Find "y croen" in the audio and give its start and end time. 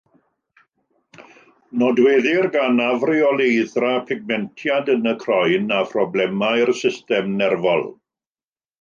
5.15-5.73